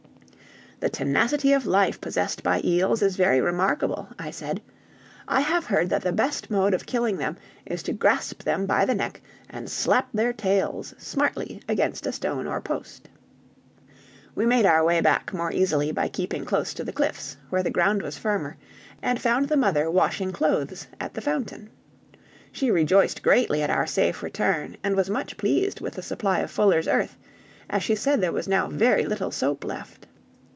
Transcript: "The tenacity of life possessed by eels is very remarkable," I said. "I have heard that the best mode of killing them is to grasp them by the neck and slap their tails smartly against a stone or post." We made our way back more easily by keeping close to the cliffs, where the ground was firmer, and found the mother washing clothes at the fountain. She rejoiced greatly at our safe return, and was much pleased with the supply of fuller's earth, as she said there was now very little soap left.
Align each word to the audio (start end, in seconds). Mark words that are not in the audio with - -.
"The 0.83 0.89
tenacity 0.89 1.53
of 1.53 1.67
life 1.67 2.01
possessed 2.01 2.41
by 2.41 2.59
eels 2.63 3.03
is 3.03 3.15
very 3.15 3.39
remarkable," 3.39 4.09
I 4.17 4.31
said. 4.31 4.63
"I 5.27 5.41
have 5.41 5.67
heard 5.67 5.91
that 5.91 6.01
the 6.01 6.11
best 6.11 6.49
mode 6.49 6.73
of 6.73 6.87
killing 6.87 7.17
them 7.17 7.37
is 7.67 7.83
to 7.83 7.93
grasp 7.93 8.41
them 8.41 8.65
by 8.65 8.85
the 8.85 8.95
neck 8.95 9.21
and 9.47 9.69
slap 9.69 10.07
their 10.11 10.33
tails 10.33 10.95
smartly 10.97 11.61
against 11.69 12.07
a 12.07 12.11
stone 12.11 12.47
or 12.47 12.59
post." 12.61 13.09
We 14.33 14.47
made 14.47 14.65
our 14.65 14.83
way 14.83 15.01
back 15.01 15.31
more 15.35 15.51
easily 15.51 15.91
by 15.91 16.07
keeping 16.07 16.45
close 16.45 16.73
to 16.73 16.83
the 16.83 16.91
cliffs, 16.91 17.37
where 17.51 17.61
the 17.61 17.69
ground 17.69 18.01
was 18.01 18.17
firmer, 18.17 18.57
and 19.03 19.21
found 19.21 19.49
the 19.49 19.57
mother 19.57 19.87
washing 19.87 20.31
clothes 20.31 20.87
at 20.99 21.13
the 21.13 21.21
fountain. 21.21 21.69
She 22.51 22.71
rejoiced 22.71 23.21
greatly 23.21 23.61
at 23.61 23.69
our 23.69 23.85
safe 23.85 24.23
return, 24.23 24.77
and 24.83 24.95
was 24.95 25.11
much 25.11 25.37
pleased 25.37 25.79
with 25.79 25.93
the 25.93 26.01
supply 26.01 26.39
of 26.39 26.49
fuller's 26.49 26.87
earth, 26.87 27.17
as 27.69 27.83
she 27.83 27.93
said 27.93 28.19
there 28.19 28.31
was 28.31 28.47
now 28.47 28.67
very 28.67 29.05
little 29.05 29.29
soap 29.29 29.63
left. 29.63 30.07